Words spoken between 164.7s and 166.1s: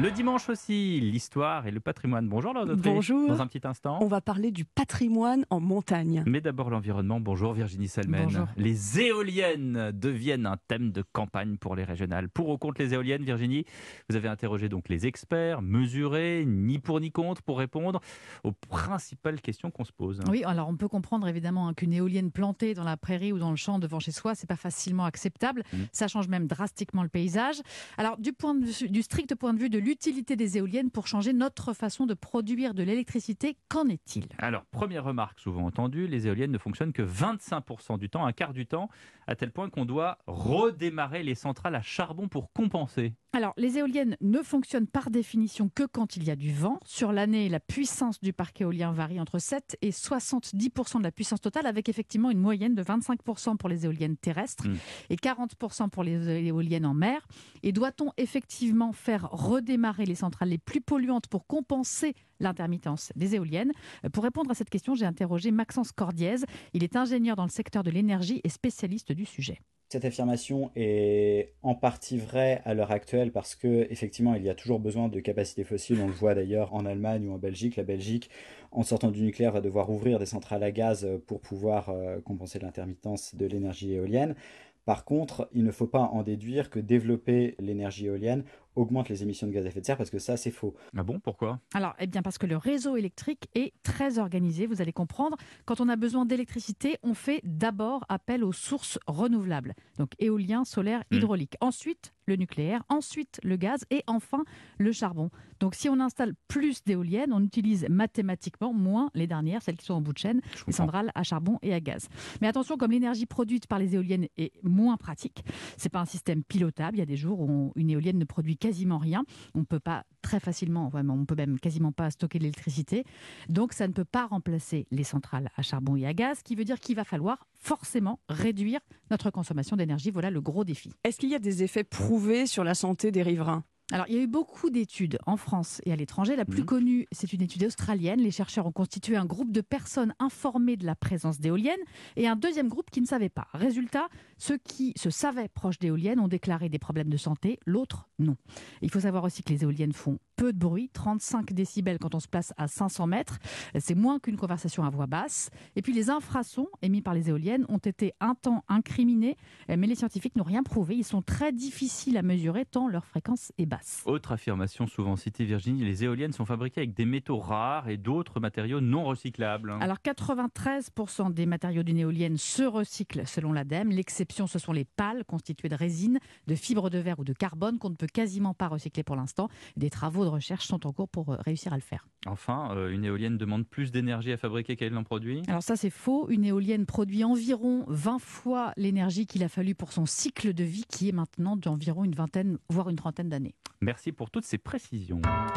souvent citée, Virginie, les